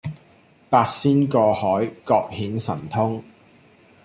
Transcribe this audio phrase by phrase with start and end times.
[0.67, 3.23] 八仙過海各顯神通